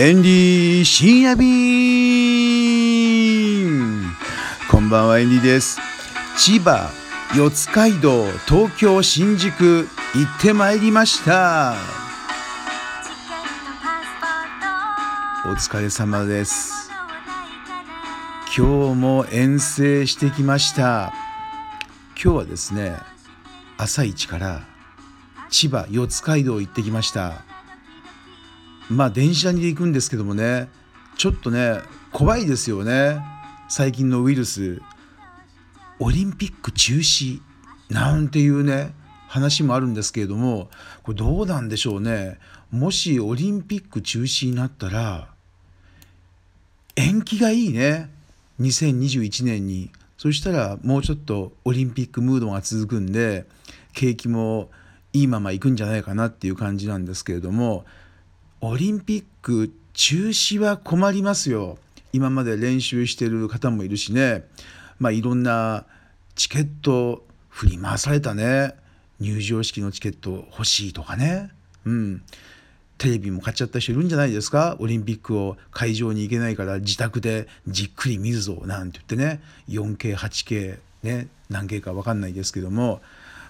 [0.00, 1.50] エンディ深夜便
[4.70, 5.78] こんばんはエンディです。
[6.38, 6.90] 千葉
[7.36, 11.74] 四街道東京新宿行ってまいりました。
[15.44, 16.90] お疲れ様です。
[18.56, 21.12] 今日も遠征してきました。
[22.14, 22.96] 今日はですね
[23.76, 24.62] 朝一から
[25.50, 27.44] 千葉四街道行ってきました。
[28.90, 30.68] まあ電車に行くんですけどもね
[31.16, 31.80] ちょっとね
[32.12, 33.20] 怖いですよね。
[33.68, 34.82] 最近のウイルス。
[36.00, 37.40] オリンピック中止
[37.90, 38.94] なんていうね
[39.28, 40.70] 話もあるんですけれども
[41.02, 42.38] これどうなんでしょうね。
[42.70, 45.28] もしオリンピック中止になったら
[46.96, 48.10] 延期がいいね。
[48.60, 53.46] 2021年にそしたらもうちょっとオリンピックムードが続くんで
[53.92, 54.70] 景気も
[55.12, 57.84] いいままいくんじゃないかなっていう感じなんですけれども
[58.62, 61.78] オリンピック中止は困りますよ。
[62.12, 64.44] 今まで練習してる方もいるしね。
[64.98, 65.86] まあいろんな
[66.34, 68.74] チケット振り回されたね。
[69.18, 71.50] 入場式のチケット欲しいとかね。
[71.86, 72.22] うん。
[72.98, 74.76] テレビも買っちゃった人いるんじゃないですか？
[74.78, 79.40] オリンピックを会場に行けないから自宅でじっくり見るぞなんて言ってね。
[79.68, 81.28] 4K8K ね。
[81.48, 83.00] 何 K か分かんないですけども、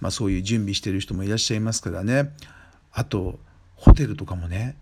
[0.00, 2.32] まあ、そういう準備してる人もいらっしゃいますからね。
[2.92, 3.38] あと
[3.76, 4.74] ホテルとかもね。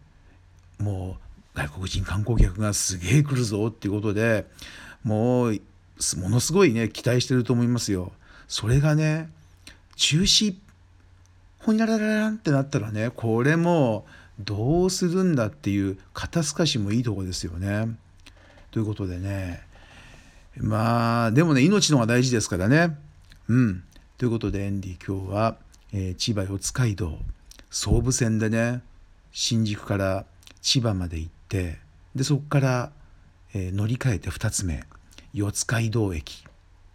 [0.78, 1.16] も
[1.54, 4.46] う外国人観光客がすげえ来るぞっていうことで
[5.02, 5.60] もう
[6.16, 8.12] ものすごいね期待してると思いますよ。
[8.48, 9.30] それがね
[9.96, 10.56] 中止
[11.60, 14.04] ほにゃらららんってなったらねこれも
[14.38, 17.96] どうするんだっていう肩透かしもいいとこですよね。
[18.70, 19.62] ということでね
[20.56, 22.96] まあでもね命のが大事ですからね。
[23.48, 23.84] うん。
[24.18, 25.56] ということでエンディ今日は、
[25.92, 27.18] えー、千葉四街道
[27.70, 28.82] 総武線でね
[29.32, 30.24] 新宿から
[30.64, 31.78] 千葉まで行って
[32.16, 32.92] でそこから、
[33.52, 34.82] えー、乗り換えて2つ目
[35.34, 36.44] 四街道駅。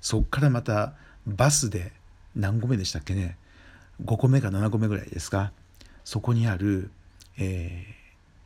[0.01, 0.93] そこからまた
[1.27, 1.91] バスで
[2.35, 3.37] 何個目でしたっけね
[4.03, 5.51] ？5個目か7個目ぐらいですか？
[6.03, 6.89] そこにある、
[7.37, 7.93] えー、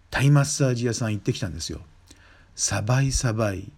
[0.09, 1.79] タイマッサージ屋さん行ってきたんですよ。
[2.55, 3.71] サバイサバイ。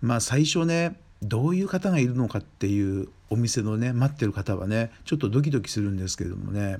[0.00, 6.78] まあ最初ねどういう方がいるのかっていうお店のね待ってる方はねちょっとドキドキするんですけれどもね。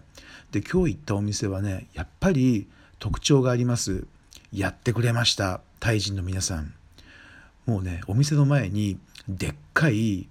[0.50, 2.66] で今日行ったお店はねやっぱり
[3.02, 4.06] 特徴があります。
[4.52, 5.60] やってくれました。
[5.80, 6.72] タイ人の皆さん。
[7.66, 8.96] もうねお店の前に
[9.28, 10.28] でっかい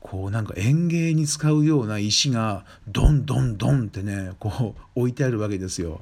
[0.00, 6.00] こうなんか園芸に使うような石がドンドンドンってねこう置いてあるわけですよ。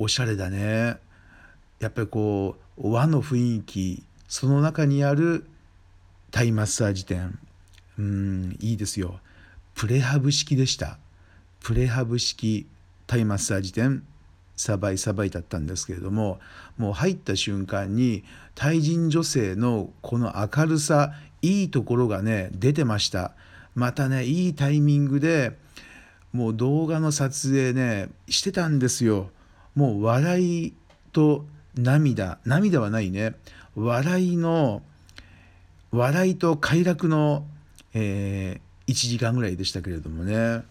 [0.00, 0.96] おしゃれだね。
[1.78, 5.46] やっぱりこう和の雰囲気その中にある
[6.32, 7.38] タイマッサージ店。
[8.00, 9.20] うんいいですよ。
[9.76, 10.98] プレハブ式でした。
[11.60, 12.66] プレハブ式
[13.06, 14.02] タイマッサージ店。
[14.58, 16.40] さばいさばいだったんですけれども
[16.76, 18.24] もう入った瞬間に
[18.54, 23.32] 対人女性のこの明るさいいところがね出てました。
[23.74, 25.56] またねいいタイミングで
[26.32, 29.30] もう動画の撮影ねしてたんですよ。
[29.76, 30.74] もう笑い
[31.12, 31.46] と
[31.76, 32.38] 涙。
[32.44, 33.34] 涙はないね。
[33.76, 34.82] 笑いの
[35.92, 37.46] 笑いと快楽の、
[37.94, 40.64] えー、1時間ぐらいでしたけれどもね。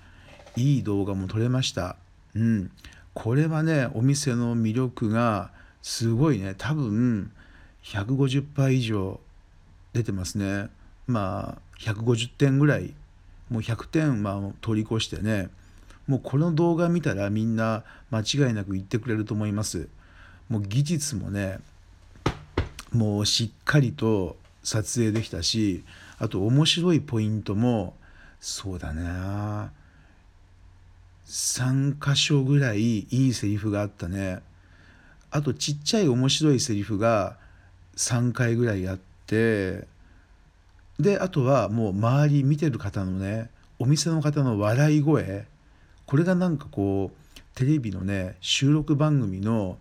[0.57, 1.95] いい動画も撮れました。
[2.35, 2.71] うん。
[3.17, 5.49] これはねお店の魅力が
[5.81, 6.53] すごいね。
[6.55, 7.31] 多分
[7.83, 9.19] 150杯以上
[9.91, 10.69] 出てますね。
[11.07, 12.93] まあ150点ぐらい。
[13.49, 15.49] もう100点まあ通り越してね。
[16.05, 19.87] もうこの動画見たらみんな間違いなく言ってくれると思います。
[20.47, 21.57] もう技術もね
[22.93, 25.83] もうしっかりと撮影できたし
[26.19, 27.95] あと面白いポイントも
[28.39, 29.71] そうだね
[31.27, 34.39] 3箇所ぐらいいいセリフがあったね。
[35.29, 37.35] あとちっちゃい面白いセリフが
[37.97, 39.87] 3回ぐらいあって。
[40.99, 45.45] であとはもう周り見てる方のねお店の方の笑い声。
[46.05, 49.77] これがなんかこうテレビのね収録番組の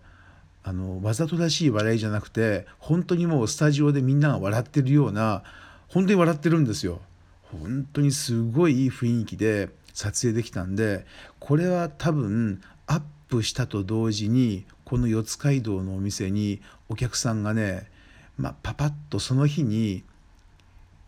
[0.63, 5.43] あのわざとらしい笑いじゃなくて本当にもうスタジオでみんなが笑ってるような
[5.87, 6.99] 本当に笑ってるんですよ。
[7.43, 11.07] 本当にすごいいい雰囲気で撮影できたんで
[11.39, 17.89] これは多分アップしたと同時にこの四街道のお店にお客さんがね、
[18.37, 20.03] まあ、パパッとその日に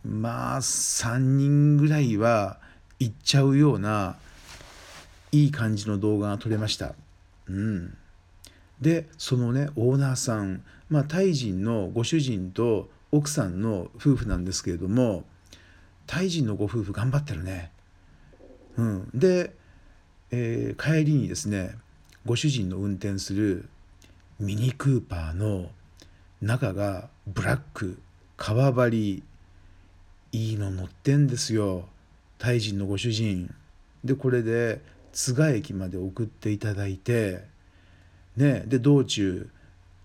[0.04, 2.58] まあ3人ぐらいは
[3.00, 4.18] 行っちゃうような
[5.32, 6.96] いい感じの動画が撮れました。
[7.48, 7.96] うん、
[8.82, 15.26] でそのねオーナーさん、まあ、タイ人のご主人と奥さんの夫婦なんですけれども
[16.08, 17.72] タイ人のご夫婦頑張ってるね。
[18.78, 19.54] うん、で、
[20.32, 21.76] えー、帰りにですね
[22.26, 23.70] ご主人の運転する
[24.40, 25.70] ミニクーパーの
[26.42, 28.00] 中がブラック
[28.38, 29.24] 革張り
[30.32, 31.86] いいの乗ってんですよ。
[32.38, 33.54] タイ人のご主人。
[34.04, 34.82] でこれで
[35.12, 37.44] 津賀駅まで送っていただいて
[38.38, 39.50] ねで道中、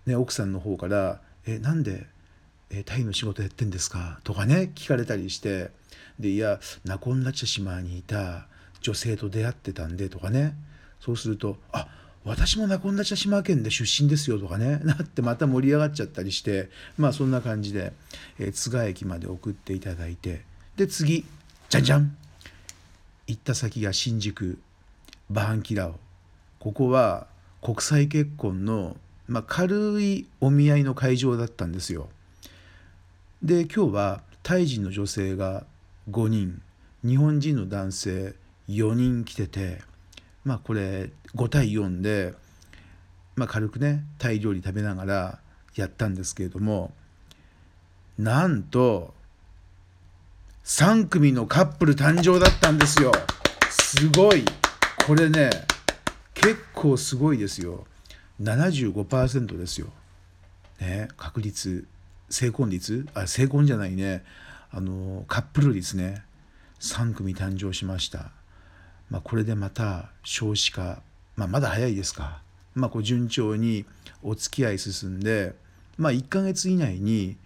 [0.05, 2.07] ね、奥さんの方から「えなんで
[2.85, 5.71] タイの仕事やってんですか?」とかね聞かれたりして
[6.19, 8.47] でいやナコンラチャ島にいた
[8.81, 10.55] 女性と出会ってたんでとかね。
[10.99, 11.87] そうすると「あ
[12.25, 14.79] 私もナコンダチャ島県で出身ですよとかね。
[14.83, 17.93] なってまた盛り上がっちゃったりしてまあそんな感じで、
[18.39, 20.43] えー、津賀駅まで送っていただいて
[20.75, 21.23] で次
[21.69, 22.17] じゃんじゃん
[23.27, 24.59] 行った先が新宿
[25.29, 25.99] バーンキラオ
[26.59, 27.27] ここは
[27.61, 28.97] 国際結婚の、
[29.27, 32.09] まあ、軽いお見合いの会場だったんですよ。
[33.43, 35.65] で今日はタイ人の女性が
[36.09, 36.61] 5人。
[37.03, 38.35] 日本人の男性
[38.67, 39.81] 4人来てて
[40.43, 42.33] まあこれ5対4で、
[43.35, 45.39] まあ、軽くねタイ料理食べながら
[45.75, 46.93] やったんですけれども
[48.17, 49.13] なんと
[50.63, 53.11] 3組のカップル誕生だったんですよ。
[53.69, 54.43] すごい。
[55.05, 55.51] これね
[56.33, 57.85] 結構すごいですよ。
[58.41, 59.87] 75%ですよ、
[60.79, 61.85] ね、確率
[62.29, 63.07] 成婚率？
[63.13, 64.23] あ成婚じゃないね。
[64.75, 66.21] あのカップル率ね。
[66.81, 68.31] 3組誕生しました。
[69.09, 71.01] まあ、これでまた少子化、
[71.37, 72.41] まあ、まだ早いですか、
[72.73, 73.85] まあ、こう順調に
[74.21, 75.55] お付き合い進んで、
[75.97, 77.37] まあ、1ヶ月以内に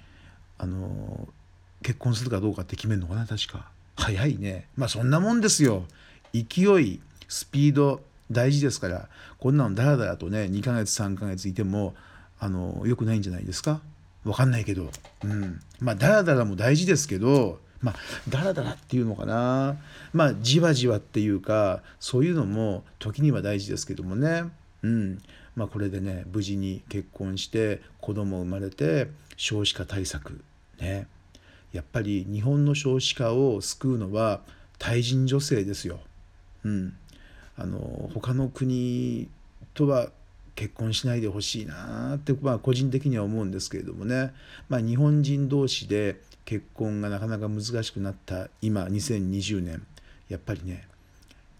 [0.58, 1.28] あの
[1.84, 3.70] 結婚するかどうかって決めるのかな確か。
[3.96, 4.66] 早いね。
[4.75, 5.86] まあそんなもんですよ。
[6.34, 8.02] 勢いスピード
[8.32, 9.08] 大事ですから。
[9.38, 11.94] こんなのだらだらとね2ヶ月3ヶ月いても
[12.40, 13.82] あのよくないんじゃないですか。
[14.24, 14.89] 分かんないけど、
[15.24, 17.95] うん、まあだらだらも大事ですけどまあ
[18.30, 19.77] だらだらっていうのかな。
[20.13, 24.44] まあじわじわっていうかそういうのも時には大事ですけどもね。
[24.83, 25.21] うん。
[25.56, 29.07] まあこれでね無事に結婚して子供生まれて
[29.38, 30.42] 少子化対策。
[30.80, 31.07] ね。
[31.72, 34.42] やっぱり日本の少子化を救うのは
[34.77, 36.00] 対人女性ですよ。
[36.63, 36.94] うん、
[37.56, 39.30] あの他の国
[39.74, 40.10] とは
[40.60, 44.34] 結婚しないでほしいなって、まあ、個人的には思うんですけれどもね、
[44.68, 49.88] まあ、日本人同士で結婚がなかなか難しくなった今2020年。
[50.28, 50.86] やっぱりね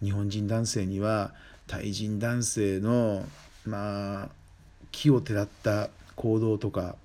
[0.04, 1.34] 日本人男性には
[1.66, 3.24] 対人男性の
[3.66, 4.30] まあ
[4.92, 6.98] 気をてらった行動とか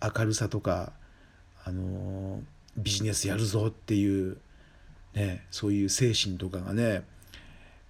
[0.00, 0.92] 明るさとか
[1.64, 2.40] あの
[2.76, 4.38] ビジネスやるぞっていう
[5.14, 7.02] ねそういう精神とかがね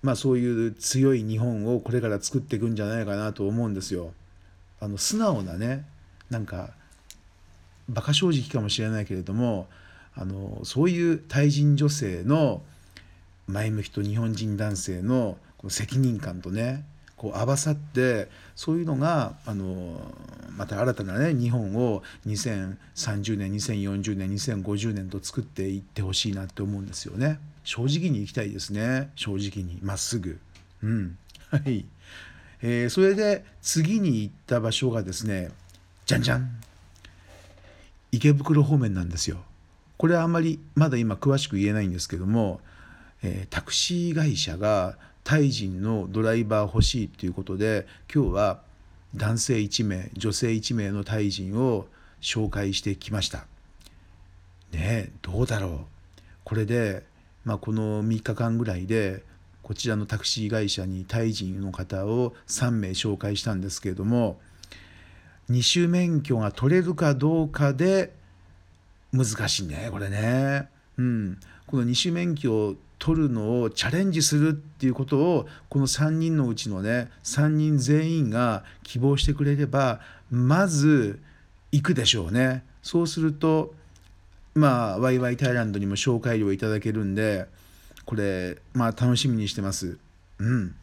[0.03, 4.13] まあそういう強い日本をこれから作っていくんじゃないかなと思うんですよ。
[4.81, 5.87] あの素直なね
[6.29, 6.71] なんか
[7.89, 9.69] 馬鹿正直かもしれないけれども
[10.15, 12.63] あのそういう対人女性の
[13.47, 16.85] 前向きと日本人男性のこの責任感とね
[17.23, 18.27] こう合わさって
[18.57, 19.97] そういうのがあの
[20.57, 27.39] また新たなね日本を2030年2040年2050年と作っていってほしいなって思うんですよね。
[27.63, 29.13] 正直にいきたいですね。
[29.15, 30.41] 正直にまっすぐ。
[30.83, 31.17] うん。
[31.49, 31.85] はい、
[32.61, 35.53] えー、それで次に行った場所がですね
[36.07, 36.51] じゃんじゃん
[38.11, 39.45] 池袋方面なんですよ。
[39.97, 42.61] これはあんまりまだ今詳しく言えないんですけども、
[43.23, 48.61] えー、タクシー会社がタイ人のドライバー欲しいっていうことで今日は
[49.15, 51.87] 男性1名女性1名のタイ人を
[52.21, 53.47] 紹介してきました。
[54.73, 55.79] ねえどうだろう
[56.45, 57.05] これで、
[57.45, 59.23] まあ、この3日間ぐらいで
[59.63, 64.41] こちらのタクシー会社にタイ人の方を3名紹介したんですけれども
[65.49, 68.13] 二種免許が取れるかどうかで
[69.13, 70.69] 難しいねこれね。
[70.99, 81.21] うん、この二種免許を取るのをチャレンジするっていうことをこの3人のうちのね3人全員が希望してくれればまず
[81.73, 82.63] 行くでしょうね。
[82.83, 83.75] そうすると
[84.55, 87.47] まあワイワイタイランドにも紹介料いただけるんで
[88.05, 89.99] これまあ楽しみにしてます。
[90.39, 90.75] うん。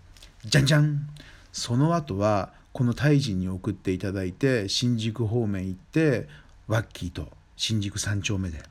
[0.46, 1.08] じゃんじゃん
[1.54, 6.28] その後はこのタイ人に送っていただいて新宿方面行って
[6.68, 8.62] ワッキーと新宿三丁目で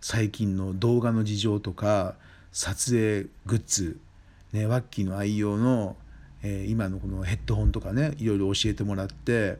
[0.00, 2.14] 最近の動画の事情とか
[2.52, 3.98] 撮影グッズ、
[4.52, 5.96] ね、ワッキーの愛用の、
[6.42, 9.58] えー、今のこのヘッドホンとかねいろいろ教えてもらって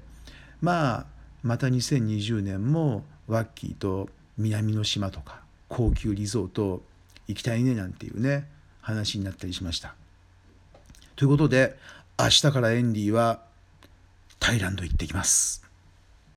[0.60, 1.06] まあ
[1.42, 6.82] また2020年もワッキーと南の島とか高級リゾート
[7.28, 8.48] 行きたいねなんていうね
[8.80, 9.94] 話になったりしました。
[11.16, 11.76] ということで
[12.18, 13.42] 明日からエンディは
[14.38, 15.65] タイランド行ってきます。